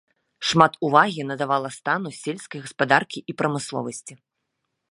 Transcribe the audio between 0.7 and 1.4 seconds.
увагі